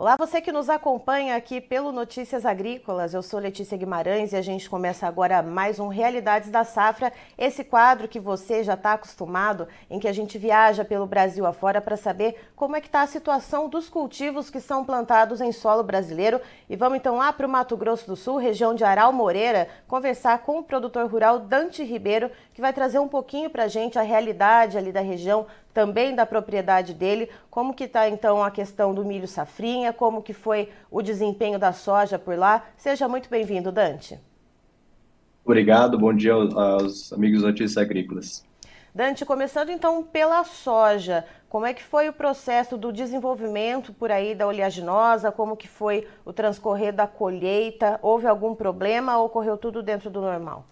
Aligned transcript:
Olá, 0.00 0.16
você 0.18 0.40
que 0.40 0.50
nos 0.50 0.70
acompanha 0.70 1.36
aqui 1.36 1.60
pelo 1.60 1.92
Notícias 1.92 2.46
Agrícolas. 2.46 3.12
Eu 3.12 3.20
sou 3.20 3.38
Letícia 3.38 3.76
Guimarães 3.76 4.32
e 4.32 4.36
a 4.36 4.40
gente 4.40 4.70
começa 4.70 5.06
agora 5.06 5.42
mais 5.42 5.78
um 5.78 5.88
Realidades 5.88 6.48
da 6.48 6.64
Safra, 6.64 7.12
esse 7.36 7.62
quadro 7.62 8.08
que 8.08 8.18
você 8.18 8.64
já 8.64 8.72
está 8.72 8.94
acostumado, 8.94 9.68
em 9.90 9.98
que 9.98 10.08
a 10.08 10.12
gente 10.14 10.38
viaja 10.38 10.86
pelo 10.86 11.06
Brasil 11.06 11.44
afora 11.44 11.82
para 11.82 11.98
saber 11.98 12.48
como 12.56 12.76
é 12.76 12.80
que 12.80 12.86
está 12.86 13.02
a 13.02 13.06
situação 13.06 13.68
dos 13.68 13.90
cultivos 13.90 14.48
que 14.48 14.58
são 14.58 14.86
plantados 14.86 15.38
em 15.42 15.52
solo 15.52 15.82
brasileiro. 15.82 16.40
E 16.66 16.76
vamos 16.76 16.96
então 16.96 17.18
lá 17.18 17.30
para 17.30 17.46
o 17.46 17.50
Mato 17.50 17.76
Grosso 17.76 18.06
do 18.06 18.16
Sul, 18.16 18.38
região 18.38 18.74
de 18.74 18.82
Aral 18.82 19.12
Moreira, 19.12 19.68
conversar 19.86 20.38
com 20.38 20.60
o 20.60 20.64
produtor 20.64 21.10
rural 21.10 21.40
Dante 21.40 21.84
Ribeiro, 21.84 22.30
que 22.54 22.62
vai 22.62 22.72
trazer 22.72 22.98
um 22.98 23.08
pouquinho 23.08 23.50
para 23.50 23.64
a 23.64 23.68
gente 23.68 23.98
a 23.98 24.02
realidade 24.02 24.78
ali 24.78 24.92
da 24.92 25.02
região, 25.02 25.46
também 25.72 26.14
da 26.14 26.26
propriedade 26.26 26.94
dele, 26.94 27.28
como 27.50 27.74
que 27.74 27.84
está 27.84 28.08
então 28.08 28.42
a 28.42 28.50
questão 28.50 28.94
do 28.94 29.04
milho 29.04 29.28
safrinha, 29.28 29.92
como 29.92 30.22
que 30.22 30.32
foi 30.32 30.68
o 30.90 31.02
desempenho 31.02 31.58
da 31.58 31.72
soja 31.72 32.18
por 32.18 32.36
lá. 32.36 32.64
Seja 32.76 33.08
muito 33.08 33.28
bem-vindo, 33.28 33.70
Dante. 33.70 34.18
Obrigado, 35.44 35.98
bom 35.98 36.14
dia 36.14 36.34
aos 36.34 37.12
amigos 37.12 37.42
Notícias 37.42 37.76
Agrícolas. 37.76 38.44
Dante, 38.94 39.24
começando 39.24 39.70
então 39.70 40.02
pela 40.02 40.42
soja, 40.42 41.24
como 41.48 41.64
é 41.64 41.72
que 41.72 41.82
foi 41.82 42.08
o 42.08 42.12
processo 42.12 42.76
do 42.76 42.92
desenvolvimento 42.92 43.92
por 43.92 44.10
aí 44.10 44.34
da 44.34 44.46
oleaginosa, 44.46 45.30
como 45.30 45.56
que 45.56 45.68
foi 45.68 46.06
o 46.24 46.32
transcorrer 46.32 46.92
da 46.92 47.06
colheita, 47.06 48.00
houve 48.02 48.26
algum 48.26 48.54
problema 48.54 49.16
ou 49.18 49.26
ocorreu 49.26 49.56
tudo 49.56 49.82
dentro 49.82 50.10
do 50.10 50.20
normal? 50.20 50.66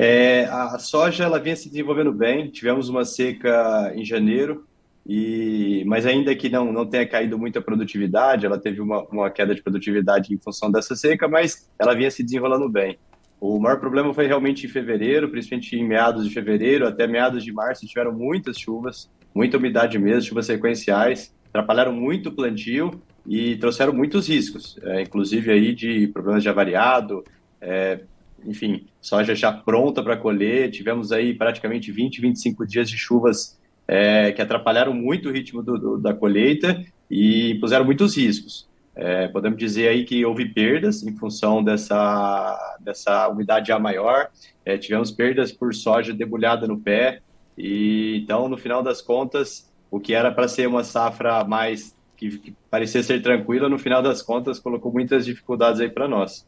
É, 0.00 0.44
a 0.44 0.78
soja 0.78 1.24
ela 1.24 1.40
vinha 1.40 1.56
se 1.56 1.68
desenvolvendo 1.68 2.12
bem, 2.12 2.48
tivemos 2.48 2.88
uma 2.88 3.04
seca 3.04 3.92
em 3.96 4.04
janeiro, 4.04 4.64
e, 5.04 5.82
mas 5.86 6.06
ainda 6.06 6.32
que 6.36 6.48
não, 6.48 6.72
não 6.72 6.86
tenha 6.86 7.04
caído 7.04 7.36
muita 7.36 7.60
produtividade, 7.60 8.46
ela 8.46 8.58
teve 8.58 8.80
uma, 8.80 9.02
uma 9.04 9.28
queda 9.28 9.54
de 9.54 9.62
produtividade 9.62 10.32
em 10.32 10.38
função 10.38 10.70
dessa 10.70 10.94
seca, 10.94 11.26
mas 11.26 11.68
ela 11.76 11.96
vinha 11.96 12.12
se 12.12 12.22
desenrolando 12.22 12.68
bem. 12.68 12.96
O 13.40 13.58
maior 13.58 13.80
problema 13.80 14.14
foi 14.14 14.28
realmente 14.28 14.66
em 14.66 14.68
fevereiro, 14.68 15.28
principalmente 15.30 15.74
em 15.74 15.84
meados 15.84 16.24
de 16.24 16.32
fevereiro 16.32 16.86
até 16.86 17.06
meados 17.06 17.42
de 17.42 17.52
março, 17.52 17.86
tiveram 17.86 18.12
muitas 18.12 18.56
chuvas, 18.56 19.10
muita 19.34 19.56
umidade 19.56 19.98
mesmo, 19.98 20.22
chuvas 20.28 20.46
sequenciais, 20.46 21.34
atrapalharam 21.48 21.92
muito 21.92 22.28
o 22.28 22.32
plantio 22.32 23.02
e 23.26 23.56
trouxeram 23.56 23.92
muitos 23.92 24.28
riscos, 24.28 24.78
é, 24.82 25.02
inclusive 25.02 25.50
aí 25.50 25.74
de 25.74 26.06
problemas 26.08 26.42
de 26.42 26.48
avariado, 26.48 27.24
é, 27.60 28.00
enfim, 28.44 28.86
soja 29.00 29.34
já 29.34 29.52
pronta 29.52 30.02
para 30.02 30.16
colher. 30.16 30.70
Tivemos 30.70 31.12
aí 31.12 31.34
praticamente 31.34 31.90
20, 31.90 32.20
25 32.20 32.66
dias 32.66 32.88
de 32.88 32.96
chuvas 32.96 33.58
é, 33.86 34.32
que 34.32 34.42
atrapalharam 34.42 34.92
muito 34.92 35.28
o 35.28 35.32
ritmo 35.32 35.62
do, 35.62 35.78
do, 35.78 35.98
da 35.98 36.12
colheita 36.14 36.84
e 37.10 37.56
puseram 37.60 37.84
muitos 37.84 38.16
riscos. 38.16 38.68
É, 38.94 39.28
podemos 39.28 39.58
dizer 39.58 39.88
aí 39.88 40.04
que 40.04 40.24
houve 40.24 40.46
perdas 40.46 41.04
em 41.04 41.16
função 41.16 41.62
dessa, 41.62 42.76
dessa 42.80 43.28
umidade 43.28 43.68
já 43.68 43.78
maior. 43.78 44.28
É, 44.64 44.76
tivemos 44.76 45.10
perdas 45.10 45.52
por 45.52 45.72
soja 45.74 46.12
debulhada 46.12 46.66
no 46.66 46.78
pé. 46.78 47.20
E 47.56 48.20
então, 48.22 48.48
no 48.48 48.56
final 48.56 48.82
das 48.82 49.00
contas, 49.00 49.72
o 49.90 50.00
que 50.00 50.14
era 50.14 50.30
para 50.30 50.48
ser 50.48 50.66
uma 50.68 50.84
safra 50.84 51.44
mais 51.44 51.96
que, 52.16 52.36
que 52.38 52.54
parecia 52.68 53.02
ser 53.02 53.22
tranquila, 53.22 53.68
no 53.68 53.78
final 53.78 54.02
das 54.02 54.20
contas, 54.20 54.58
colocou 54.58 54.92
muitas 54.92 55.24
dificuldades 55.24 55.80
aí 55.80 55.88
para 55.88 56.08
nós. 56.08 56.44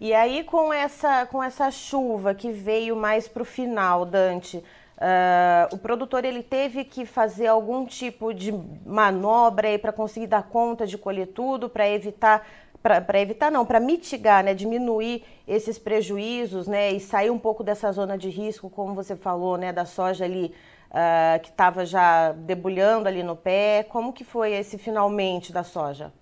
E 0.00 0.12
aí, 0.12 0.44
com 0.44 0.72
essa, 0.72 1.26
com 1.26 1.42
essa 1.42 1.70
chuva 1.70 2.34
que 2.34 2.50
veio 2.50 2.96
mais 2.96 3.28
para 3.28 3.42
o 3.42 3.44
final, 3.44 4.04
Dante, 4.04 4.58
uh, 4.58 5.74
o 5.74 5.78
produtor 5.78 6.24
ele 6.24 6.42
teve 6.42 6.84
que 6.84 7.06
fazer 7.06 7.46
algum 7.46 7.86
tipo 7.86 8.32
de 8.34 8.52
manobra 8.84 9.78
para 9.78 9.92
conseguir 9.92 10.26
dar 10.26 10.42
conta 10.42 10.86
de 10.86 10.98
colher 10.98 11.28
tudo, 11.28 11.68
para 11.68 11.88
evitar 11.88 12.46
para 12.82 13.18
evitar 13.18 13.50
não, 13.50 13.64
para 13.64 13.80
mitigar, 13.80 14.44
né, 14.44 14.52
diminuir 14.52 15.24
esses 15.48 15.78
prejuízos, 15.78 16.68
né, 16.68 16.92
e 16.92 17.00
sair 17.00 17.30
um 17.30 17.38
pouco 17.38 17.64
dessa 17.64 17.90
zona 17.90 18.18
de 18.18 18.28
risco, 18.28 18.68
como 18.68 18.94
você 18.94 19.16
falou, 19.16 19.56
né, 19.56 19.72
da 19.72 19.86
soja 19.86 20.26
ali 20.26 20.52
uh, 20.90 21.40
que 21.40 21.48
estava 21.48 21.86
já 21.86 22.32
debulhando 22.32 23.08
ali 23.08 23.22
no 23.22 23.34
pé. 23.36 23.84
Como 23.88 24.12
que 24.12 24.22
foi 24.22 24.52
esse 24.52 24.76
finalmente 24.76 25.50
da 25.50 25.62
soja? 25.64 26.12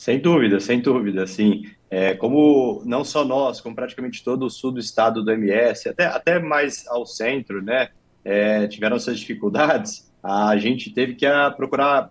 Sem 0.00 0.18
dúvida, 0.18 0.58
sem 0.60 0.80
dúvida, 0.80 1.26
sim. 1.26 1.62
É, 1.90 2.14
como 2.14 2.82
não 2.86 3.04
só 3.04 3.22
nós, 3.22 3.60
como 3.60 3.76
praticamente 3.76 4.24
todo 4.24 4.46
o 4.46 4.50
sul 4.50 4.72
do 4.72 4.80
estado 4.80 5.22
do 5.22 5.30
MS, 5.30 5.90
até, 5.90 6.06
até 6.06 6.38
mais 6.38 6.86
ao 6.88 7.04
centro, 7.04 7.60
né, 7.60 7.90
é, 8.24 8.66
tiveram 8.66 8.96
essas 8.96 9.20
dificuldades, 9.20 10.10
a 10.22 10.56
gente 10.56 10.90
teve 10.90 11.16
que 11.16 11.26
a, 11.26 11.48
ah, 11.48 11.50
procurar 11.50 12.10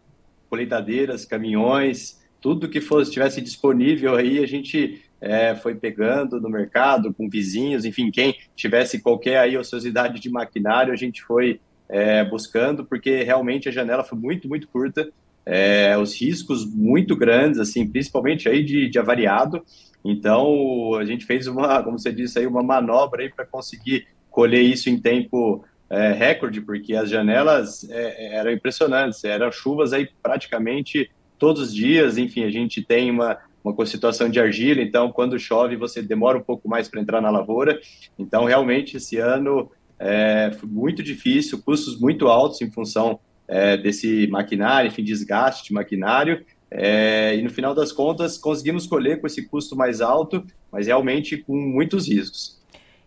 colheitadeiras, 0.51 1.25
caminhões, 1.25 2.23
tudo 2.39 2.69
que 2.69 2.79
fosse 2.79 3.09
tivesse 3.09 3.41
disponível 3.41 4.15
aí, 4.15 4.37
a 4.37 4.45
gente 4.45 5.01
é, 5.19 5.55
foi 5.55 5.73
pegando 5.73 6.39
no 6.39 6.47
mercado, 6.47 7.11
com 7.11 7.27
vizinhos, 7.27 7.85
enfim, 7.85 8.11
quem 8.11 8.35
tivesse 8.55 9.01
qualquer 9.01 9.39
aí 9.39 9.57
ociosidade 9.57 10.19
de 10.19 10.29
maquinário, 10.29 10.93
a 10.93 10.95
gente 10.95 11.23
foi 11.23 11.59
é, 11.89 12.23
buscando, 12.23 12.85
porque 12.85 13.23
realmente 13.23 13.67
a 13.67 13.71
janela 13.71 14.03
foi 14.03 14.19
muito, 14.19 14.47
muito 14.47 14.67
curta 14.67 15.11
é, 15.45 15.97
os 15.97 16.19
riscos 16.19 16.65
muito 16.65 17.15
grandes, 17.15 17.59
assim, 17.59 17.87
principalmente 17.87 18.47
aí 18.47 18.63
de, 18.63 18.89
de 18.89 18.99
avariado. 18.99 19.63
Então, 20.03 20.95
a 20.95 21.05
gente 21.05 21.25
fez 21.25 21.47
uma, 21.47 21.81
como 21.83 21.97
você 21.97 22.11
disse 22.11 22.39
aí, 22.39 22.47
uma 22.47 22.63
manobra 22.63 23.23
aí 23.23 23.29
para 23.29 23.45
conseguir 23.45 24.07
colher 24.29 24.61
isso 24.61 24.89
em 24.89 24.99
tempo 24.99 25.63
é, 25.89 26.11
recorde, 26.11 26.61
porque 26.61 26.93
as 26.93 27.09
janelas 27.09 27.89
é, 27.89 28.35
eram 28.35 28.51
impressionantes, 28.51 29.23
eram 29.23 29.51
chuvas 29.51 29.91
aí 29.91 30.07
praticamente 30.21 31.09
todos 31.37 31.63
os 31.63 31.73
dias, 31.73 32.17
enfim, 32.17 32.43
a 32.43 32.51
gente 32.51 32.83
tem 32.83 33.09
uma, 33.09 33.37
uma 33.63 33.85
situação 33.85 34.29
de 34.29 34.39
argila, 34.39 34.81
então 34.81 35.11
quando 35.11 35.39
chove 35.39 35.75
você 35.75 36.01
demora 36.01 36.37
um 36.37 36.43
pouco 36.43 36.69
mais 36.69 36.87
para 36.87 37.01
entrar 37.01 37.21
na 37.21 37.29
lavoura, 37.29 37.79
então 38.19 38.45
realmente 38.45 38.97
esse 38.97 39.17
ano 39.17 39.71
é, 39.97 40.51
foi 40.59 40.69
muito 40.69 41.01
difícil, 41.01 41.61
custos 41.63 41.99
muito 41.99 42.27
altos 42.27 42.61
em 42.61 42.69
função 42.69 43.19
é, 43.49 43.75
desse 43.75 44.27
maquinário, 44.27 44.87
enfim, 44.87 45.03
desgaste 45.03 45.65
de 45.65 45.73
maquinário. 45.73 46.45
É, 46.71 47.35
e 47.35 47.41
no 47.41 47.49
final 47.49 47.73
das 47.73 47.91
contas, 47.91 48.37
conseguimos 48.37 48.85
colher 48.85 49.19
com 49.19 49.25
esse 49.25 49.47
custo 49.47 49.75
mais 49.75 50.01
alto, 50.01 50.45
mas 50.71 50.85
realmente 50.85 51.37
com 51.37 51.55
muitos 51.55 52.07
riscos. 52.07 52.59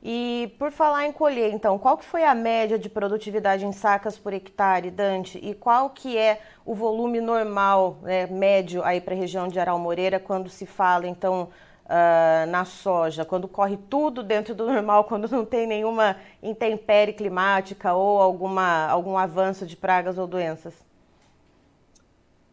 E 0.05 0.53
por 0.59 0.73
falar 0.73 1.07
em 1.07 1.13
colher, 1.13 1.55
então, 1.55 1.79
qual 1.79 1.97
que 1.97 2.05
foi 2.05 2.25
a 2.25 2.35
média 2.35 2.77
de 2.77 2.89
produtividade 2.89 3.65
em 3.65 3.71
sacas 3.71 4.19
por 4.19 4.33
hectare, 4.33 4.91
Dante? 4.91 5.39
E 5.41 5.55
qual 5.55 5.91
que 5.91 6.19
é 6.19 6.41
o 6.67 6.75
volume 6.75 7.21
normal, 7.21 8.01
né, 8.03 8.27
médio 8.27 8.83
aí 8.83 9.01
para 9.01 9.15
a 9.15 9.17
região 9.17 9.47
de 9.47 9.61
Aral 9.61 9.79
Moreira, 9.79 10.19
quando 10.19 10.51
se 10.51 10.67
fala, 10.67 11.07
então, 11.07 11.51
uh, 11.93 12.51
na 12.51 12.65
soja, 12.65 13.25
quando 13.25 13.47
corre 13.47 13.77
tudo 13.91 14.23
dentro 14.23 14.55
do 14.55 14.67
normal, 14.67 15.05
quando 15.09 15.31
não 15.31 15.45
tem 15.45 15.67
nenhuma 15.67 16.17
intempérie 16.43 17.13
climática 17.13 17.93
ou 17.93 18.19
alguma, 18.19 18.87
algum 18.87 19.19
avanço 19.19 19.67
de 19.67 19.77
pragas 19.77 20.17
ou 20.17 20.27
doenças? 20.27 20.75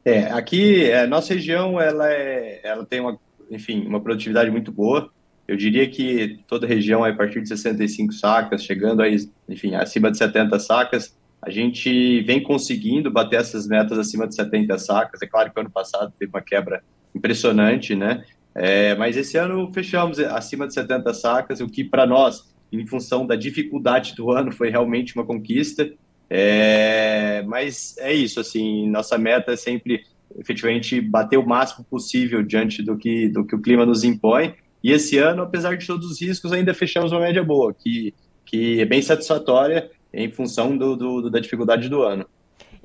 É, 0.03 0.25
aqui, 0.31 0.91
a 0.91 1.07
nossa 1.07 1.33
região, 1.33 1.79
ela, 1.79 2.11
é, 2.11 2.61
ela 2.63 2.85
tem 2.85 2.99
uma, 2.99 3.17
enfim, 3.49 3.85
uma 3.85 4.01
produtividade 4.01 4.49
muito 4.49 4.71
boa. 4.71 5.09
Eu 5.47 5.55
diria 5.55 5.89
que 5.89 6.39
toda 6.47 6.67
região, 6.67 7.03
a 7.03 7.13
partir 7.13 7.41
de 7.41 7.47
65 7.47 8.13
sacas, 8.13 8.63
chegando 8.63 9.01
aí, 9.01 9.17
enfim, 9.47 9.75
acima 9.75 10.11
de 10.11 10.17
70 10.17 10.59
sacas, 10.59 11.17
a 11.41 11.49
gente 11.49 12.21
vem 12.21 12.41
conseguindo 12.41 13.09
bater 13.09 13.39
essas 13.39 13.67
metas 13.67 13.97
acima 13.97 14.27
de 14.27 14.35
70 14.35 14.77
sacas. 14.77 15.21
É 15.21 15.27
claro 15.27 15.51
que 15.51 15.59
ano 15.59 15.69
passado 15.69 16.13
teve 16.19 16.31
uma 16.31 16.41
quebra 16.41 16.83
impressionante, 17.15 17.95
né? 17.95 18.23
É, 18.55 18.95
mas 18.95 19.15
esse 19.15 19.37
ano 19.37 19.71
fechamos 19.73 20.19
acima 20.19 20.67
de 20.67 20.73
70 20.73 21.13
sacas, 21.13 21.61
o 21.61 21.67
que 21.67 21.83
para 21.83 22.05
nós, 22.05 22.53
em 22.71 22.85
função 22.85 23.25
da 23.25 23.35
dificuldade 23.35 24.15
do 24.15 24.31
ano, 24.31 24.51
foi 24.51 24.69
realmente 24.69 25.15
uma 25.15 25.25
conquista. 25.25 25.89
É, 26.29 27.43
mas 27.47 27.95
é 27.97 28.13
isso, 28.13 28.39
assim, 28.39 28.89
nossa 28.89 29.17
meta 29.17 29.53
é 29.53 29.55
sempre 29.55 30.03
efetivamente 30.37 31.01
bater 31.01 31.37
o 31.37 31.45
máximo 31.45 31.85
possível 31.89 32.43
diante 32.43 32.83
do 32.83 32.95
que, 32.95 33.29
do 33.29 33.45
que 33.45 33.55
o 33.55 33.61
clima 33.61 33.85
nos 33.85 34.03
impõe. 34.03 34.53
E 34.83 34.91
esse 34.91 35.17
ano, 35.17 35.41
apesar 35.41 35.75
de 35.75 35.85
todos 35.85 36.09
os 36.09 36.21
riscos, 36.21 36.53
ainda 36.53 36.73
fechamos 36.73 37.11
uma 37.11 37.21
média 37.21 37.43
boa, 37.43 37.73
que, 37.73 38.13
que 38.45 38.79
é 38.79 38.85
bem 38.85 39.01
satisfatória 39.01 39.89
em 40.13 40.31
função 40.31 40.77
do, 40.77 40.95
do 40.95 41.29
da 41.29 41.39
dificuldade 41.39 41.89
do 41.89 42.01
ano. 42.01 42.25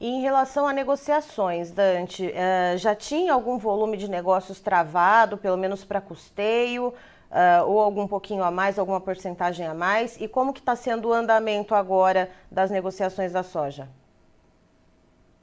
Em 0.07 0.21
relação 0.21 0.67
a 0.67 0.73
negociações, 0.75 1.71
Dante, 1.71 2.27
uh, 2.27 2.77
já 2.77 2.95
tinha 2.95 3.33
algum 3.33 3.57
volume 3.57 3.97
de 3.97 4.07
negócios 4.07 4.61
travado, 4.61 5.39
pelo 5.39 5.57
menos 5.57 5.83
para 5.83 5.99
custeio, 5.99 6.89
uh, 6.89 7.67
ou 7.67 7.81
algum 7.81 8.07
pouquinho 8.07 8.45
a 8.45 8.51
mais, 8.51 8.79
alguma 8.79 9.01
porcentagem 9.01 9.65
a 9.67 9.73
mais? 9.73 10.21
E 10.21 10.29
como 10.29 10.53
que 10.53 10.61
está 10.61 10.77
sendo 10.77 11.09
o 11.09 11.13
andamento 11.15 11.75
agora 11.75 12.29
das 12.53 12.71
negociações 12.71 13.33
da 13.33 13.43
soja? 13.43 13.89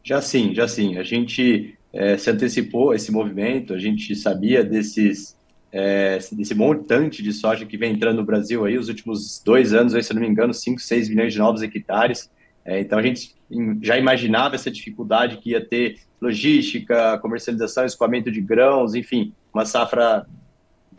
Já 0.03 0.21
sim, 0.21 0.53
já 0.53 0.67
sim. 0.67 0.95
A 0.99 1.01
gente 1.01 1.75
é, 1.91 2.15
se 2.15 2.29
antecipou 2.29 2.93
esse 2.93 3.11
movimento, 3.11 3.73
a 3.73 3.79
gente 3.79 4.15
sabia 4.15 4.63
desses, 4.63 5.35
é, 5.71 6.19
desse 6.33 6.53
montante 6.53 7.23
de 7.23 7.33
soja 7.33 7.65
que 7.65 7.77
vem 7.77 7.93
entrando 7.93 8.17
no 8.17 8.23
Brasil 8.23 8.63
aí, 8.63 8.77
os 8.77 8.89
últimos 8.89 9.41
dois 9.43 9.73
anos, 9.73 9.95
aí, 9.95 10.03
se 10.03 10.13
não 10.13 10.21
me 10.21 10.27
engano, 10.27 10.53
5, 10.53 10.79
6 10.79 11.09
milhões 11.09 11.33
de 11.33 11.39
novos 11.39 11.63
hectares. 11.63 12.29
É, 12.63 12.79
então 12.79 12.99
a 12.99 13.01
gente 13.01 13.40
já 13.81 13.97
imaginava 13.97 14.55
essa 14.55 14.71
dificuldade 14.71 15.37
que 15.37 15.51
ia 15.51 15.65
ter 15.65 15.99
logística, 16.21 17.17
comercialização, 17.19 17.85
escoamento 17.85 18.31
de 18.31 18.41
grãos, 18.41 18.93
enfim, 18.95 19.33
uma 19.53 19.65
safra 19.65 20.25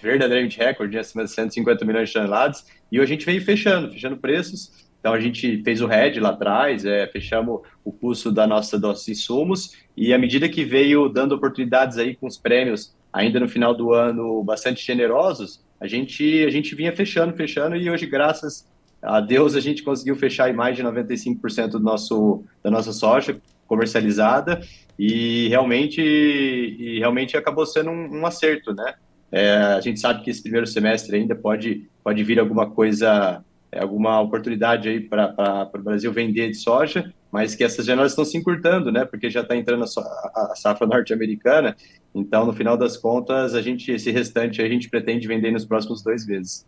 verdadeiramente 0.01 0.59
recorde, 0.59 0.99
acima 0.99 1.25
de 1.25 1.31
150 1.31 1.85
milhões 1.85 2.09
de 2.09 2.15
toneladas, 2.15 2.67
e 2.91 2.99
a 2.99 3.07
gente 3.07 3.25
veio 3.25 3.41
fechando, 3.41 3.93
fechando 3.93 4.17
preços, 4.17 4.91
então 4.99 5.13
a 5.13 5.21
gente 5.21 5.63
fez 5.63 5.81
o 5.81 5.87
RED 5.87 6.19
lá 6.19 6.31
atrás, 6.31 6.85
é, 6.85 7.07
fechamos 7.07 7.61
o 7.85 7.93
custo 7.93 8.33
da 8.33 8.47
nossa, 8.47 8.79
dos 8.79 9.09
insumos, 9.09 9.77
e 9.97 10.13
à 10.13 10.19
medida 10.19 10.49
que 10.49 10.65
veio 10.65 11.09
dando 11.09 11.35
oportunidades 11.35 11.99
aí 11.99 12.17
com 12.17 12.27
os 12.27 12.37
prêmios, 12.37 12.95
ainda 13.13 13.39
no 13.39 13.49
final 13.49 13.75
do 13.75 13.93
ano, 13.93 14.43
bastante 14.43 14.85
generosos, 14.85 15.63
a 15.81 15.87
gente, 15.87 16.45
a 16.45 16.51
gente 16.51 16.75
vinha 16.75 16.95
fechando, 16.95 17.35
fechando, 17.35 17.77
e 17.77 17.89
hoje, 17.89 18.07
graças 18.07 18.69
a 19.03 19.21
Deus, 19.21 19.57
a 19.57 19.61
gente 19.61 19.83
conseguiu 19.83 20.15
fechar 20.15 20.53
mais 20.55 20.77
de 20.77 20.83
95% 20.83 21.71
do 21.71 21.81
nosso, 21.81 22.45
da 22.63 22.71
nossa 22.71 22.93
soja 22.93 23.41
comercializada, 23.67 24.61
e 24.99 25.49
realmente, 25.49 26.01
e 26.01 26.99
realmente 26.99 27.37
acabou 27.37 27.67
sendo 27.67 27.91
um, 27.91 28.21
um 28.21 28.27
acerto, 28.27 28.73
né? 28.73 28.95
É, 29.33 29.57
a 29.57 29.81
gente 29.81 29.99
sabe 29.99 30.23
que 30.23 30.31
esse 30.31 30.43
primeiro 30.43 30.67
semestre 30.67 31.17
ainda 31.17 31.35
pode, 31.35 31.89
pode 32.05 32.23
vir 32.23 32.39
alguma 32.39 32.71
coisa, 32.71 33.43
é, 33.73 33.81
alguma 33.81 34.21
oportunidade 34.21 34.89
aí 34.91 35.01
para 35.01 35.71
o 35.75 35.79
Brasil 35.79 36.13
vender 36.13 36.51
de 36.51 36.57
soja, 36.57 37.13
mas 37.31 37.55
que 37.55 37.65
essas 37.65 37.87
janelas 37.87 38.13
estão 38.13 38.27
se 38.27 38.37
encurtando, 38.37 38.93
né? 38.93 39.07
Porque 39.07 39.31
já 39.31 39.41
está 39.41 39.57
entrando 39.57 39.85
a, 39.85 40.51
a 40.53 40.55
safra 40.55 40.87
norte-americana. 40.87 41.75
Então, 42.15 42.45
no 42.45 42.53
final 42.53 42.77
das 42.77 42.99
contas, 42.99 43.55
a 43.55 43.63
gente 43.63 43.91
esse 43.91 44.11
restante 44.11 44.61
a 44.61 44.69
gente 44.69 44.91
pretende 44.91 45.27
vender 45.27 45.51
nos 45.51 45.65
próximos 45.65 46.03
dois 46.03 46.27
meses. 46.27 46.67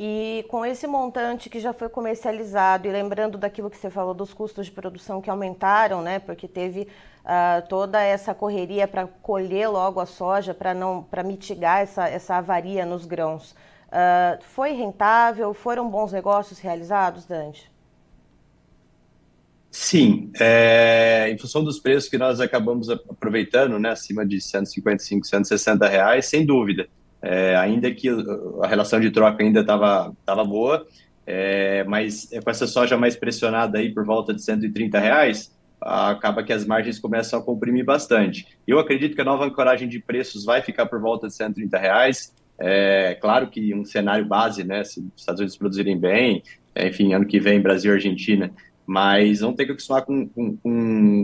E 0.00 0.44
com 0.48 0.64
esse 0.64 0.86
montante 0.86 1.50
que 1.50 1.58
já 1.58 1.72
foi 1.72 1.88
comercializado, 1.88 2.86
e 2.86 2.90
lembrando 2.92 3.36
daquilo 3.36 3.68
que 3.68 3.76
você 3.76 3.90
falou 3.90 4.14
dos 4.14 4.32
custos 4.32 4.66
de 4.66 4.70
produção 4.70 5.20
que 5.20 5.28
aumentaram, 5.28 6.00
né? 6.00 6.20
Porque 6.20 6.46
teve 6.46 6.82
uh, 6.82 7.66
toda 7.68 8.00
essa 8.00 8.32
correria 8.32 8.86
para 8.86 9.08
colher 9.08 9.68
logo 9.68 9.98
a 9.98 10.06
soja, 10.06 10.54
para 10.54 10.72
não 10.72 11.02
para 11.02 11.24
mitigar 11.24 11.80
essa, 11.80 12.08
essa 12.08 12.36
avaria 12.36 12.86
nos 12.86 13.04
grãos. 13.06 13.56
Uh, 13.88 14.40
foi 14.40 14.70
rentável? 14.70 15.52
Foram 15.52 15.90
bons 15.90 16.12
negócios 16.12 16.60
realizados, 16.60 17.26
Dante? 17.26 17.68
Sim, 19.68 20.30
é, 20.38 21.28
em 21.28 21.36
função 21.36 21.64
dos 21.64 21.80
preços 21.80 22.08
que 22.08 22.16
nós 22.16 22.40
acabamos 22.40 22.88
aproveitando, 22.88 23.80
né, 23.80 23.90
acima 23.90 24.24
de 24.24 24.40
155, 24.40 25.26
160 25.26 25.88
reais, 25.88 26.26
sem 26.26 26.46
dúvida. 26.46 26.88
É, 27.20 27.56
ainda 27.56 27.90
que 27.90 28.08
a 28.62 28.66
relação 28.66 29.00
de 29.00 29.10
troca 29.10 29.42
ainda 29.42 29.60
estava 29.60 30.14
tava 30.24 30.44
boa, 30.44 30.86
é, 31.26 31.84
mas 31.84 32.28
com 32.42 32.50
essa 32.50 32.66
soja 32.66 32.96
mais 32.96 33.16
pressionada 33.16 33.78
aí 33.78 33.92
por 33.92 34.04
volta 34.04 34.32
de 34.32 34.42
130 34.42 34.98
reais, 34.98 35.52
acaba 35.80 36.42
que 36.42 36.52
as 36.52 36.64
margens 36.64 36.98
começam 36.98 37.38
a 37.38 37.42
comprimir 37.42 37.84
bastante. 37.84 38.46
Eu 38.66 38.78
acredito 38.78 39.14
que 39.14 39.20
a 39.20 39.24
nova 39.24 39.44
ancoragem 39.44 39.88
de 39.88 39.98
preços 39.98 40.44
vai 40.44 40.62
ficar 40.62 40.86
por 40.86 41.00
volta 41.00 41.26
de 41.28 41.34
130 41.34 41.78
reais. 41.78 42.34
É 42.58 43.14
claro 43.20 43.48
que 43.48 43.74
um 43.74 43.84
cenário 43.84 44.24
base, 44.26 44.64
né, 44.64 44.82
se 44.84 45.00
os 45.00 45.06
Estados 45.16 45.40
Unidos 45.40 45.56
produzirem 45.56 45.98
bem, 45.98 46.42
é, 46.74 46.88
enfim, 46.88 47.12
ano 47.12 47.26
que 47.26 47.38
vem 47.38 47.60
Brasil 47.60 47.92
e 47.92 47.94
Argentina, 47.94 48.50
mas 48.86 49.40
vão 49.40 49.52
ter 49.52 49.66
que 49.66 49.72
acostumar 49.72 50.02
com, 50.02 50.26
com, 50.28 50.56
com, 50.56 50.70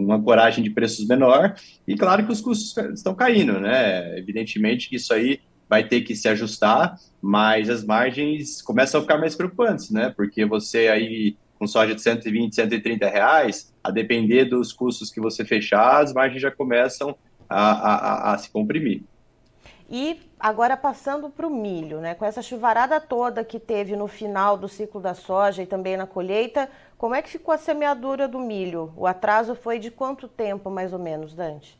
uma 0.04 0.16
ancoragem 0.16 0.62
de 0.62 0.70
preços 0.70 1.06
menor, 1.06 1.54
e 1.88 1.96
claro 1.96 2.26
que 2.26 2.30
os 2.30 2.40
custos 2.40 2.76
estão 2.92 3.14
caindo, 3.14 3.58
né? 3.58 4.18
Evidentemente 4.18 4.88
que 4.88 4.96
isso 4.96 5.14
aí 5.14 5.40
vai 5.68 5.86
ter 5.86 6.02
que 6.02 6.14
se 6.14 6.28
ajustar, 6.28 6.98
mas 7.20 7.70
as 7.70 7.84
margens 7.84 8.60
começam 8.62 9.00
a 9.00 9.02
ficar 9.02 9.18
mais 9.18 9.34
preocupantes, 9.34 9.90
né? 9.90 10.12
Porque 10.14 10.44
você 10.44 10.88
aí 10.88 11.36
com 11.58 11.66
soja 11.66 11.94
de 11.94 12.02
120, 12.02 12.54
130 12.54 13.08
reais, 13.08 13.72
a 13.82 13.90
depender 13.90 14.44
dos 14.44 14.72
custos 14.72 15.10
que 15.10 15.20
você 15.20 15.44
fechar, 15.44 16.02
as 16.02 16.12
margens 16.12 16.42
já 16.42 16.50
começam 16.50 17.16
a, 17.48 18.30
a, 18.30 18.34
a 18.34 18.38
se 18.38 18.50
comprimir. 18.50 19.02
E 19.88 20.20
agora 20.40 20.76
passando 20.76 21.28
para 21.28 21.46
o 21.46 21.50
milho, 21.50 22.00
né? 22.00 22.14
Com 22.14 22.24
essa 22.24 22.42
chuvarada 22.42 23.00
toda 23.00 23.44
que 23.44 23.60
teve 23.60 23.96
no 23.96 24.08
final 24.08 24.56
do 24.56 24.68
ciclo 24.68 25.00
da 25.00 25.14
soja 25.14 25.62
e 25.62 25.66
também 25.66 25.96
na 25.96 26.06
colheita, 26.06 26.68
como 26.96 27.14
é 27.14 27.22
que 27.22 27.28
ficou 27.28 27.52
a 27.54 27.58
semeadura 27.58 28.26
do 28.26 28.38
milho? 28.38 28.92
O 28.96 29.06
atraso 29.06 29.54
foi 29.54 29.78
de 29.78 29.90
quanto 29.90 30.26
tempo, 30.26 30.70
mais 30.70 30.92
ou 30.92 30.98
menos, 30.98 31.34
Dante? 31.34 31.78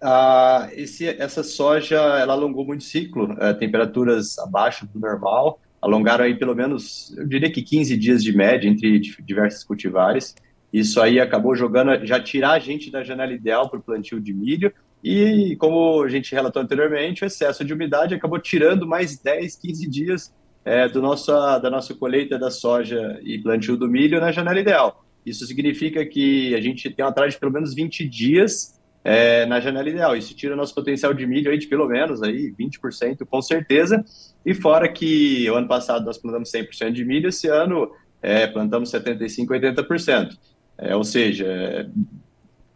Ah, 0.00 0.68
esse, 0.72 1.06
essa 1.06 1.42
soja 1.42 1.96
ela 1.96 2.32
alongou 2.34 2.64
muito 2.64 2.82
o 2.82 2.84
ciclo, 2.84 3.36
é, 3.40 3.52
temperaturas 3.52 4.38
abaixo 4.38 4.86
do 4.86 4.98
normal, 4.98 5.60
alongaram 5.80 6.24
aí 6.24 6.36
pelo 6.36 6.54
menos, 6.54 7.14
eu 7.16 7.26
diria 7.26 7.50
que 7.50 7.62
15 7.62 7.96
dias 7.96 8.22
de 8.22 8.36
média 8.36 8.68
entre 8.68 9.00
diversos 9.24 9.64
cultivares. 9.64 10.34
Isso 10.72 11.00
aí 11.00 11.18
acabou 11.18 11.56
jogando, 11.56 12.04
já 12.04 12.20
tirar 12.20 12.52
a 12.52 12.58
gente 12.58 12.90
da 12.90 13.02
janela 13.02 13.32
ideal 13.32 13.68
para 13.68 13.78
o 13.78 13.82
plantio 13.82 14.20
de 14.20 14.34
milho. 14.34 14.72
E 15.02 15.56
como 15.56 16.02
a 16.02 16.08
gente 16.08 16.34
relatou 16.34 16.60
anteriormente, 16.60 17.22
o 17.22 17.26
excesso 17.26 17.64
de 17.64 17.72
umidade 17.72 18.14
acabou 18.14 18.38
tirando 18.38 18.86
mais 18.86 19.18
10, 19.18 19.56
15 19.56 19.88
dias 19.88 20.34
é, 20.64 20.88
do 20.88 21.00
nosso, 21.00 21.32
da 21.32 21.70
nossa 21.70 21.94
colheita 21.94 22.38
da 22.38 22.50
soja 22.50 23.18
e 23.22 23.38
plantio 23.38 23.76
do 23.76 23.88
milho 23.88 24.20
na 24.20 24.32
janela 24.32 24.60
ideal. 24.60 25.04
Isso 25.24 25.46
significa 25.46 26.04
que 26.04 26.54
a 26.54 26.60
gente 26.60 26.90
tem 26.90 27.04
um 27.04 27.08
atraso 27.08 27.32
de 27.32 27.38
pelo 27.38 27.52
menos 27.52 27.74
20 27.74 28.06
dias 28.08 28.77
é, 29.04 29.46
na 29.46 29.60
janela 29.60 29.88
ideal. 29.88 30.16
Isso 30.16 30.34
tira 30.34 30.56
nosso 30.56 30.74
potencial 30.74 31.14
de 31.14 31.26
milho 31.26 31.50
aí 31.50 31.58
de 31.58 31.66
pelo 31.66 31.86
menos 31.86 32.22
aí 32.22 32.52
20%, 32.52 33.24
com 33.26 33.42
certeza. 33.42 34.04
E 34.44 34.54
fora 34.54 34.88
que 34.88 35.48
o 35.50 35.54
ano 35.54 35.68
passado 35.68 36.04
nós 36.04 36.18
plantamos 36.18 36.50
100% 36.50 36.92
de 36.92 37.04
milho, 37.04 37.28
esse 37.28 37.48
ano 37.48 37.90
é, 38.22 38.46
plantamos 38.46 38.90
75%, 38.90 39.46
80%. 39.48 40.38
É, 40.78 40.94
ou 40.94 41.04
seja, 41.04 41.46
é, 41.46 41.86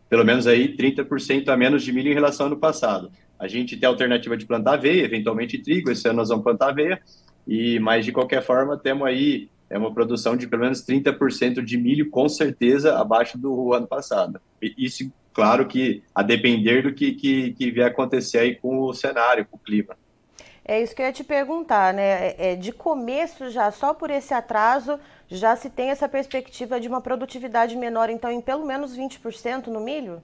pelo 0.08 0.24
menos 0.24 0.46
aí 0.46 0.76
30% 0.76 1.48
a 1.48 1.56
menos 1.56 1.82
de 1.82 1.92
milho 1.92 2.10
em 2.10 2.14
relação 2.14 2.46
ao 2.46 2.52
ano 2.52 2.60
passado. 2.60 3.10
A 3.38 3.48
gente 3.48 3.76
tem 3.76 3.86
a 3.86 3.90
alternativa 3.90 4.36
de 4.36 4.46
plantar 4.46 4.74
aveia, 4.74 5.04
eventualmente 5.04 5.58
trigo, 5.58 5.90
esse 5.90 6.06
ano 6.06 6.18
nós 6.18 6.28
vamos 6.28 6.44
plantar 6.44 6.68
aveia, 6.68 7.00
e, 7.46 7.78
mas 7.80 8.04
de 8.04 8.12
qualquer 8.12 8.42
forma 8.42 8.76
temos 8.76 9.06
aí 9.06 9.48
é 9.68 9.78
uma 9.78 9.92
produção 9.92 10.36
de 10.36 10.46
pelo 10.46 10.62
menos 10.62 10.84
30% 10.86 11.64
de 11.64 11.78
milho, 11.78 12.10
com 12.10 12.28
certeza, 12.28 12.98
abaixo 12.98 13.38
do 13.38 13.72
ano 13.72 13.86
passado. 13.86 14.38
Isso 14.76 15.10
claro 15.32 15.66
que 15.66 16.02
a 16.14 16.22
depender 16.22 16.82
do 16.82 16.92
que, 16.92 17.12
que, 17.12 17.52
que 17.52 17.70
vier 17.70 17.88
acontecer 17.88 18.38
aí 18.38 18.54
com 18.54 18.80
o 18.80 18.92
cenário, 18.92 19.46
com 19.50 19.56
o 19.56 19.60
clima. 19.60 19.96
É 20.64 20.80
isso 20.80 20.94
que 20.94 21.02
eu 21.02 21.06
ia 21.06 21.12
te 21.12 21.24
perguntar, 21.24 21.92
né? 21.92 22.28
É, 22.28 22.36
é, 22.38 22.56
de 22.56 22.70
começo 22.70 23.50
já, 23.50 23.70
só 23.72 23.92
por 23.92 24.10
esse 24.10 24.32
atraso, 24.32 24.98
já 25.28 25.56
se 25.56 25.68
tem 25.68 25.90
essa 25.90 26.08
perspectiva 26.08 26.78
de 26.78 26.86
uma 26.86 27.00
produtividade 27.00 27.76
menor, 27.76 28.08
então, 28.10 28.30
em 28.30 28.40
pelo 28.40 28.64
menos 28.64 28.96
20% 28.96 29.66
no 29.66 29.80
milho? 29.80 30.22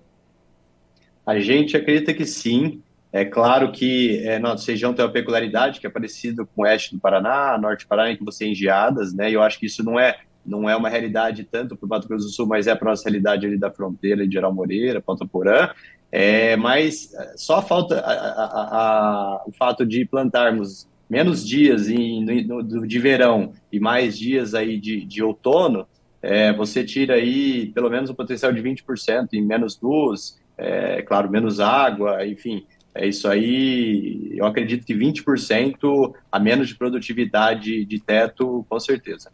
A 1.26 1.38
gente 1.40 1.76
acredita 1.76 2.14
que 2.14 2.24
sim. 2.24 2.82
É 3.10 3.24
claro 3.24 3.72
que 3.72 4.22
é, 4.26 4.38
nossa 4.38 4.70
região 4.70 4.92
tem 4.92 5.02
uma 5.04 5.10
peculiaridade 5.10 5.80
que 5.80 5.86
é 5.86 5.90
parecido 5.90 6.46
com 6.46 6.62
o 6.62 6.64
oeste 6.64 6.94
do 6.94 7.00
Paraná, 7.00 7.56
norte 7.58 7.84
do 7.84 7.88
Paraná, 7.88 8.14
que 8.14 8.24
você 8.24 8.44
tem 8.44 8.54
geadas, 8.54 9.14
né? 9.14 9.30
E 9.30 9.34
eu 9.34 9.42
acho 9.42 9.58
que 9.58 9.66
isso 9.66 9.82
não 9.82 9.98
é 9.98 10.18
não 10.48 10.68
é 10.68 10.74
uma 10.74 10.88
realidade 10.88 11.44
tanto 11.44 11.76
para 11.76 11.86
o 11.86 11.88
Mato 11.88 12.08
Grosso 12.08 12.26
do 12.26 12.32
Sul, 12.32 12.46
mas 12.46 12.66
é 12.66 12.74
para 12.74 12.88
a 12.88 12.92
nossa 12.92 13.04
realidade 13.04 13.46
ali 13.46 13.58
da 13.58 13.70
fronteira 13.70 14.26
de 14.26 14.32
Geral 14.32 14.52
Moreira, 14.52 15.00
Ponta 15.00 15.26
Porã. 15.26 15.70
É, 16.10 16.56
mas 16.56 17.12
é, 17.14 17.34
só 17.36 17.60
falta 17.60 18.00
a, 18.00 18.12
a, 18.12 18.44
a, 18.44 19.44
o 19.46 19.52
fato 19.52 19.84
de 19.84 20.06
plantarmos 20.06 20.88
menos 21.08 21.46
dias 21.46 21.88
em, 21.88 22.24
no, 22.44 22.62
no, 22.62 22.86
de 22.86 22.98
verão 22.98 23.52
e 23.72 23.78
mais 23.78 24.18
dias 24.18 24.54
aí 24.54 24.78
de, 24.78 25.04
de 25.04 25.22
outono, 25.22 25.86
é, 26.20 26.52
você 26.52 26.84
tira 26.84 27.14
aí 27.14 27.66
pelo 27.72 27.90
menos 27.90 28.10
um 28.10 28.14
potencial 28.14 28.52
de 28.52 28.62
20% 28.62 29.28
em 29.34 29.42
menos 29.42 29.78
luz, 29.80 30.38
é, 30.56 31.02
claro, 31.02 31.30
menos 31.30 31.60
água, 31.60 32.26
enfim, 32.26 32.66
é 32.94 33.06
isso 33.06 33.28
aí, 33.28 34.32
eu 34.34 34.44
acredito 34.44 34.84
que 34.84 34.94
20% 34.94 36.12
a 36.32 36.40
menos 36.40 36.68
de 36.68 36.74
produtividade 36.74 37.84
de 37.84 38.00
teto, 38.00 38.66
com 38.68 38.80
certeza. 38.80 39.30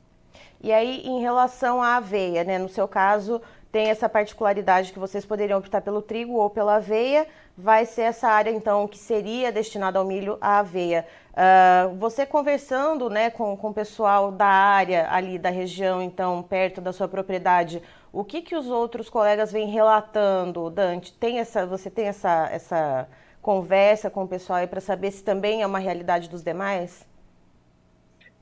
E 0.64 0.72
aí, 0.72 1.02
em 1.04 1.20
relação 1.20 1.82
à 1.82 1.96
aveia, 1.96 2.42
né? 2.42 2.56
No 2.56 2.70
seu 2.70 2.88
caso, 2.88 3.38
tem 3.70 3.90
essa 3.90 4.08
particularidade 4.08 4.94
que 4.94 4.98
vocês 4.98 5.22
poderiam 5.22 5.58
optar 5.58 5.82
pelo 5.82 6.00
trigo 6.00 6.32
ou 6.36 6.48
pela 6.48 6.76
aveia, 6.76 7.26
vai 7.54 7.84
ser 7.84 8.00
essa 8.02 8.28
área, 8.28 8.50
então, 8.50 8.88
que 8.88 8.96
seria 8.96 9.52
destinada 9.52 9.98
ao 9.98 10.06
milho, 10.06 10.38
a 10.40 10.60
aveia. 10.60 11.06
Uh, 11.32 11.94
você 11.96 12.24
conversando 12.24 13.10
né, 13.10 13.28
com, 13.28 13.54
com 13.58 13.68
o 13.68 13.74
pessoal 13.74 14.32
da 14.32 14.46
área 14.46 15.06
ali 15.10 15.38
da 15.38 15.50
região, 15.50 16.00
então, 16.00 16.42
perto 16.42 16.80
da 16.80 16.94
sua 16.94 17.08
propriedade, 17.08 17.82
o 18.10 18.24
que, 18.24 18.40
que 18.40 18.56
os 18.56 18.66
outros 18.70 19.10
colegas 19.10 19.52
vêm 19.52 19.68
relatando, 19.68 20.70
Dante? 20.70 21.12
Tem 21.12 21.40
essa, 21.40 21.66
você 21.66 21.90
tem 21.90 22.06
essa, 22.06 22.48
essa 22.50 23.06
conversa 23.42 24.08
com 24.08 24.24
o 24.24 24.28
pessoal 24.28 24.60
aí 24.60 24.66
para 24.66 24.80
saber 24.80 25.10
se 25.10 25.22
também 25.22 25.60
é 25.60 25.66
uma 25.66 25.78
realidade 25.78 26.26
dos 26.30 26.42
demais? 26.42 27.06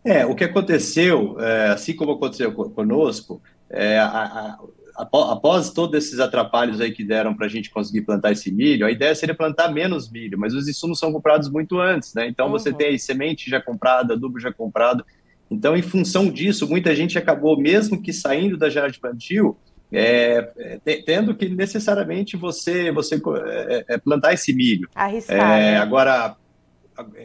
É, 0.04 0.26
o 0.26 0.34
que 0.34 0.44
aconteceu, 0.44 1.36
é, 1.40 1.68
assim 1.68 1.94
como 1.94 2.12
aconteceu 2.12 2.52
conosco, 2.52 3.40
é, 3.70 3.98
a, 3.98 4.06
a, 4.06 4.58
após 4.96 5.70
todos 5.70 5.96
esses 6.04 6.18
atrapalhos 6.18 6.80
aí 6.80 6.92
que 6.92 7.04
deram 7.04 7.34
para 7.34 7.46
a 7.46 7.48
gente 7.48 7.70
conseguir 7.70 8.02
plantar 8.02 8.32
esse 8.32 8.50
milho, 8.50 8.84
a 8.84 8.90
ideia 8.90 9.14
seria 9.14 9.34
plantar 9.34 9.72
menos 9.72 10.10
milho, 10.10 10.38
mas 10.38 10.54
os 10.54 10.68
insumos 10.68 10.98
são 10.98 11.12
comprados 11.12 11.48
muito 11.48 11.78
antes, 11.78 12.14
né? 12.14 12.26
Então 12.26 12.46
uhum. 12.46 12.52
você 12.52 12.72
tem 12.72 12.88
aí 12.88 12.98
semente 12.98 13.48
já 13.48 13.60
comprada, 13.60 14.14
adubo 14.14 14.40
já 14.40 14.52
comprado. 14.52 15.04
Então, 15.50 15.76
em 15.76 15.82
função 15.82 16.30
disso, 16.30 16.66
muita 16.66 16.96
gente 16.96 17.18
acabou, 17.18 17.60
mesmo 17.60 18.00
que 18.00 18.12
saindo 18.12 18.56
da 18.56 18.70
janela 18.70 18.90
de 18.90 18.98
plantio, 18.98 19.56
é, 19.92 20.80
é, 20.86 21.02
tendo 21.02 21.34
que 21.34 21.46
necessariamente 21.50 22.34
você 22.36 22.90
você 22.90 23.16
é, 23.16 23.84
é 23.88 23.98
plantar 23.98 24.32
esse 24.32 24.54
milho. 24.54 24.88
Arriscar. 24.94 25.58
É, 25.58 25.72
né? 25.72 25.76
Agora, 25.76 26.34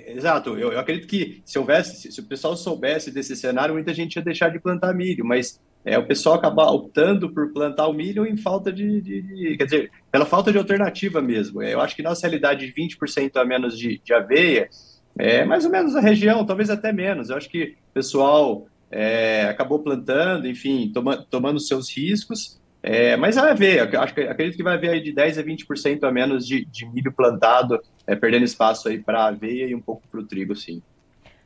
exato, 0.07 0.57
eu, 0.57 0.71
eu, 0.71 0.79
acredito 0.79 1.07
que 1.07 1.41
se 1.45 1.57
houvesse, 1.57 2.01
se, 2.01 2.11
se, 2.11 2.19
o 2.21 2.25
pessoal 2.25 2.55
soubesse 2.55 3.11
desse 3.11 3.35
cenário, 3.35 3.73
muita 3.73 3.93
gente 3.93 4.15
ia 4.15 4.21
deixar 4.21 4.49
de 4.49 4.59
plantar 4.59 4.93
milho, 4.93 5.25
mas 5.25 5.59
é, 5.85 5.97
o 5.97 6.05
pessoal 6.05 6.35
acaba 6.35 6.69
optando 6.69 7.29
por 7.33 7.53
plantar 7.53 7.87
o 7.87 7.93
milho 7.93 8.25
em 8.25 8.35
falta 8.35 8.71
de, 8.71 9.01
de, 9.01 9.21
de, 9.21 9.57
quer 9.57 9.65
dizer, 9.65 9.91
pela 10.11 10.25
falta 10.25 10.51
de 10.51 10.57
alternativa 10.57 11.21
mesmo. 11.21 11.63
Eu 11.63 11.79
acho 11.79 11.95
que 11.95 12.03
nossa 12.03 12.27
realidade 12.27 12.65
de 12.65 12.73
20% 12.73 13.37
a 13.37 13.45
menos 13.45 13.77
de, 13.77 14.01
de 14.03 14.13
aveia 14.13 14.69
é 15.17 15.45
mais 15.45 15.65
ou 15.65 15.71
menos 15.71 15.95
a 15.95 16.01
região, 16.01 16.45
talvez 16.45 16.69
até 16.69 16.91
menos. 16.91 17.29
Eu 17.29 17.37
acho 17.37 17.49
que 17.49 17.75
o 17.89 17.93
pessoal 17.93 18.67
é, 18.91 19.43
acabou 19.43 19.79
plantando, 19.79 20.47
enfim, 20.47 20.91
toma, 20.93 21.25
tomando 21.29 21.59
seus 21.59 21.89
riscos. 21.89 22.59
É, 22.89 23.17
mas 23.17 23.35
vai 23.35 23.51
haver, 23.51 23.97
acho 23.97 24.13
que, 24.13 24.21
acredito 24.21 24.55
que 24.55 24.63
vai 24.63 24.75
haver 24.75 24.91
aí 24.91 25.01
de 25.01 25.11
10 25.11 25.39
a 25.39 25.43
20% 25.43 26.05
a 26.05 26.11
menos 26.11 26.47
de, 26.47 26.63
de 26.63 26.85
milho 26.85 27.11
plantado, 27.11 27.81
é, 28.05 28.15
perdendo 28.15 28.45
espaço 28.45 28.87
aí 28.87 28.97
para 28.97 29.25
aveia 29.25 29.67
e 29.67 29.75
um 29.75 29.81
pouco 29.81 30.07
para 30.09 30.21
o 30.21 30.25
trigo, 30.25 30.55
sim. 30.55 30.81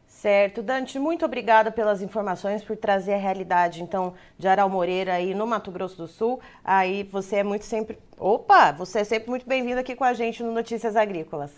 Certo. 0.06 0.62
Dante, 0.62 1.00
muito 1.00 1.26
obrigada 1.26 1.72
pelas 1.72 2.04
informações, 2.04 2.64
por 2.64 2.78
trazer 2.78 3.16
a 3.16 3.18
realidade, 3.18 3.82
então, 3.82 4.14
de 4.38 4.48
Aral 4.48 4.70
Moreira 4.70 5.16
aí 5.16 5.34
no 5.34 5.48
Mato 5.48 5.72
Grosso 5.72 5.98
do 5.98 6.08
Sul. 6.08 6.40
Aí 6.64 7.10
você 7.12 7.38
é 7.38 7.44
muito 7.44 7.66
sempre... 7.66 7.98
Opa! 8.20 8.72
Você 8.74 9.00
é 9.00 9.04
sempre 9.04 9.32
muito 9.32 9.48
bem-vindo 9.48 9.80
aqui 9.80 9.96
com 9.96 10.04
a 10.04 10.14
gente 10.14 10.44
no 10.44 10.52
Notícias 10.52 10.96
Agrícolas. 10.96 11.52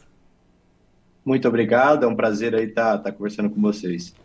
Muito 1.26 1.46
obrigado, 1.46 2.06
é 2.06 2.08
um 2.08 2.16
prazer 2.16 2.56
aí 2.56 2.68
estar 2.68 3.00
tá, 3.00 3.04
tá 3.04 3.12
conversando 3.12 3.50
com 3.50 3.60
vocês. 3.60 4.16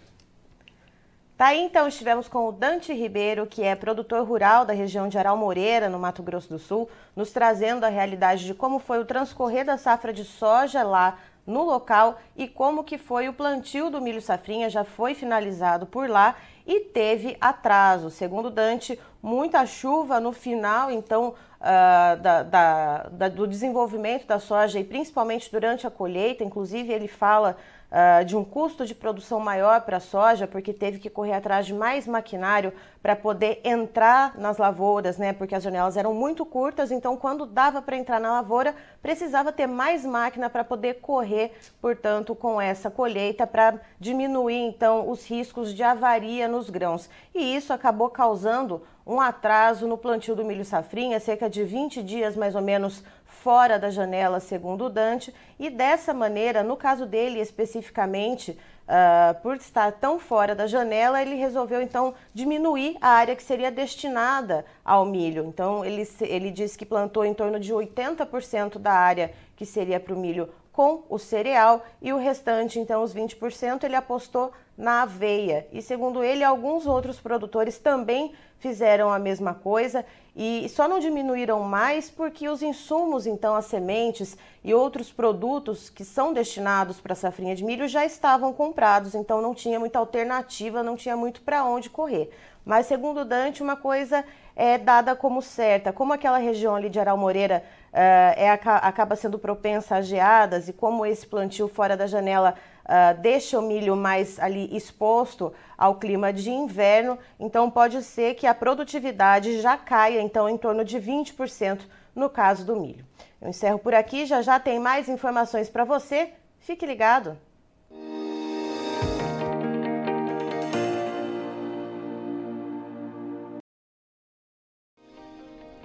Tá 1.38 1.46
aí, 1.46 1.60
então, 1.62 1.86
estivemos 1.86 2.26
com 2.26 2.48
o 2.48 2.52
Dante 2.52 2.92
Ribeiro, 2.92 3.46
que 3.46 3.62
é 3.62 3.76
produtor 3.76 4.26
rural 4.26 4.64
da 4.64 4.72
região 4.72 5.08
de 5.08 5.16
Aral 5.16 5.36
Moreira, 5.36 5.88
no 5.88 5.96
Mato 5.96 6.20
Grosso 6.20 6.48
do 6.48 6.58
Sul, 6.58 6.90
nos 7.14 7.30
trazendo 7.30 7.84
a 7.84 7.88
realidade 7.88 8.44
de 8.44 8.54
como 8.54 8.80
foi 8.80 8.98
o 8.98 9.04
transcorrer 9.04 9.64
da 9.64 9.78
safra 9.78 10.12
de 10.12 10.24
soja 10.24 10.82
lá 10.82 11.16
no 11.46 11.62
local 11.62 12.18
e 12.36 12.48
como 12.48 12.82
que 12.82 12.98
foi 12.98 13.28
o 13.28 13.32
plantio 13.32 13.88
do 13.88 14.00
milho 14.00 14.20
safrinha, 14.20 14.68
já 14.68 14.82
foi 14.82 15.14
finalizado 15.14 15.86
por 15.86 16.10
lá 16.10 16.34
e 16.66 16.80
teve 16.80 17.36
atraso. 17.40 18.10
Segundo 18.10 18.50
Dante, 18.50 18.98
muita 19.22 19.64
chuva 19.64 20.18
no 20.18 20.32
final, 20.32 20.90
então, 20.90 21.34
uh, 21.60 22.20
da, 22.20 22.42
da, 22.42 23.02
da, 23.12 23.28
do 23.28 23.46
desenvolvimento 23.46 24.26
da 24.26 24.40
soja 24.40 24.80
e 24.80 24.84
principalmente 24.84 25.52
durante 25.52 25.86
a 25.86 25.90
colheita. 25.90 26.42
Inclusive, 26.42 26.92
ele 26.92 27.06
fala 27.06 27.56
uh, 27.90 28.24
de 28.24 28.36
um 28.36 28.44
custo 28.44 28.86
de 28.86 28.94
produção 28.94 29.40
maior 29.40 29.80
para 29.82 29.98
a 29.98 30.00
soja, 30.00 30.46
porque 30.46 30.72
teve 30.72 30.98
que 30.98 31.10
correr 31.10 31.32
atrás 31.32 31.66
de 31.66 31.74
mais 31.74 32.06
maquinário 32.06 32.72
para 33.02 33.14
poder 33.14 33.60
entrar 33.64 34.36
nas 34.38 34.58
lavouras, 34.58 35.18
né? 35.18 35.32
Porque 35.32 35.54
as 35.54 35.62
janelas 35.62 35.96
eram 35.96 36.12
muito 36.12 36.44
curtas, 36.44 36.90
então 36.90 37.16
quando 37.16 37.46
dava 37.46 37.80
para 37.80 37.96
entrar 37.96 38.20
na 38.20 38.32
lavoura, 38.32 38.74
precisava 39.00 39.52
ter 39.52 39.66
mais 39.66 40.04
máquina 40.04 40.50
para 40.50 40.64
poder 40.64 40.94
correr, 40.94 41.52
portanto, 41.80 42.34
com 42.34 42.60
essa 42.60 42.90
colheita 42.90 43.46
para 43.46 43.80
diminuir 44.00 44.58
então 44.58 45.08
os 45.08 45.26
riscos 45.26 45.72
de 45.74 45.82
avaria 45.82 46.48
nos 46.48 46.68
grãos. 46.70 47.08
E 47.34 47.56
isso 47.56 47.72
acabou 47.72 48.10
causando 48.10 48.82
um 49.06 49.20
atraso 49.20 49.86
no 49.86 49.96
plantio 49.96 50.36
do 50.36 50.44
milho 50.44 50.64
safrinha, 50.64 51.18
cerca 51.18 51.48
de 51.48 51.64
20 51.64 52.02
dias 52.02 52.36
mais 52.36 52.54
ou 52.54 52.60
menos 52.60 53.02
fora 53.24 53.78
da 53.78 53.88
janela, 53.88 54.40
segundo 54.40 54.86
o 54.86 54.90
Dante, 54.90 55.34
e 55.58 55.70
dessa 55.70 56.12
maneira, 56.12 56.62
no 56.62 56.76
caso 56.76 57.06
dele 57.06 57.40
especificamente, 57.40 58.58
uh, 58.88 59.40
por 59.42 59.56
estar 59.56 59.92
tão 59.92 60.18
fora 60.18 60.54
da 60.54 60.66
janela, 60.66 61.20
ele 61.20 61.34
resolveu 61.34 61.82
então 61.82 62.14
diminuir 62.32 62.96
a 63.00 63.08
área 63.10 63.36
que 63.36 63.42
seria 63.42 63.70
destinada 63.70 64.64
ao 64.84 65.04
milho. 65.04 65.44
Então, 65.44 65.84
ele, 65.84 66.08
ele 66.22 66.50
disse 66.50 66.76
que 66.76 66.86
plantou 66.86 67.24
em 67.24 67.34
torno 67.34 67.60
de 67.60 67.72
80% 67.72 68.78
da 68.78 68.92
área 68.92 69.32
que 69.54 69.66
seria 69.66 70.00
para 70.00 70.14
o 70.14 70.18
milho 70.18 70.48
com 70.78 71.02
o 71.08 71.18
cereal 71.18 71.84
e 72.00 72.12
o 72.12 72.18
restante, 72.18 72.78
então 72.78 73.02
os 73.02 73.12
20%, 73.12 73.82
ele 73.82 73.96
apostou 73.96 74.52
na 74.76 75.02
aveia. 75.02 75.66
E 75.72 75.82
segundo 75.82 76.22
ele, 76.22 76.44
alguns 76.44 76.86
outros 76.86 77.18
produtores 77.18 77.80
também 77.80 78.32
fizeram 78.60 79.10
a 79.10 79.18
mesma 79.18 79.54
coisa 79.54 80.06
e 80.36 80.68
só 80.68 80.86
não 80.86 81.00
diminuíram 81.00 81.60
mais 81.64 82.08
porque 82.08 82.48
os 82.48 82.62
insumos, 82.62 83.26
então 83.26 83.56
as 83.56 83.64
sementes 83.64 84.36
e 84.62 84.72
outros 84.72 85.10
produtos 85.12 85.90
que 85.90 86.04
são 86.04 86.32
destinados 86.32 87.00
para 87.00 87.12
a 87.12 87.16
safrinha 87.16 87.56
de 87.56 87.64
milho 87.64 87.88
já 87.88 88.06
estavam 88.06 88.52
comprados, 88.52 89.16
então 89.16 89.42
não 89.42 89.56
tinha 89.56 89.80
muita 89.80 89.98
alternativa, 89.98 90.80
não 90.80 90.94
tinha 90.94 91.16
muito 91.16 91.40
para 91.40 91.64
onde 91.64 91.90
correr. 91.90 92.30
Mas 92.64 92.86
segundo 92.86 93.24
Dante, 93.24 93.64
uma 93.64 93.74
coisa 93.74 94.24
é 94.58 94.76
dada 94.76 95.14
como 95.14 95.40
certa, 95.40 95.92
como 95.92 96.12
aquela 96.12 96.38
região 96.38 96.74
ali 96.74 96.90
de 96.90 96.98
Aral 96.98 97.16
Moreira 97.16 97.62
uh, 97.92 97.96
é, 98.36 98.50
acaba 98.50 99.14
sendo 99.14 99.38
propensa 99.38 99.94
a 99.94 100.02
geadas 100.02 100.68
e 100.68 100.72
como 100.72 101.06
esse 101.06 101.24
plantio 101.24 101.68
fora 101.68 101.96
da 101.96 102.08
janela 102.08 102.56
uh, 102.84 103.20
deixa 103.20 103.56
o 103.56 103.62
milho 103.62 103.94
mais 103.96 104.36
ali 104.40 104.76
exposto 104.76 105.52
ao 105.78 105.94
clima 105.94 106.32
de 106.32 106.50
inverno, 106.50 107.16
então 107.38 107.70
pode 107.70 108.02
ser 108.02 108.34
que 108.34 108.48
a 108.48 108.54
produtividade 108.54 109.60
já 109.60 109.76
caia 109.76 110.20
então 110.20 110.48
em 110.48 110.58
torno 110.58 110.84
de 110.84 110.98
20% 110.98 111.82
no 112.12 112.28
caso 112.28 112.66
do 112.66 112.74
milho. 112.74 113.06
Eu 113.40 113.50
encerro 113.50 113.78
por 113.78 113.94
aqui, 113.94 114.26
já 114.26 114.42
já 114.42 114.58
tem 114.58 114.80
mais 114.80 115.08
informações 115.08 115.68
para 115.68 115.84
você. 115.84 116.32
Fique 116.58 116.84
ligado. 116.84 117.38